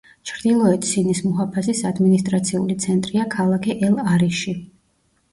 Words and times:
ჩრდილოეთ 0.27 0.85
სინის 0.91 1.19
მუჰაფაზის 1.25 1.81
ადმინისტრაციული 1.89 2.77
ცენტრია 2.85 3.27
ქალაქი 3.35 3.75
ელ-არიში. 3.89 4.55